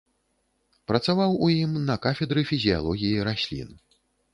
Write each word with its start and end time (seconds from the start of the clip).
Працаваў 0.93 1.37
у 1.49 1.51
ім 1.61 1.77
на 1.93 2.01
кафедры 2.09 2.49
фізіялогіі 2.53 3.25
раслін. 3.31 3.69